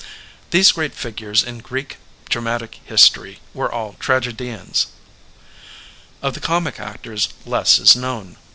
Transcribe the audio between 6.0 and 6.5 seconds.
Of the